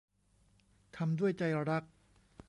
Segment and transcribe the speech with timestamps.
[0.95, 1.83] ทำด้วยใจรัก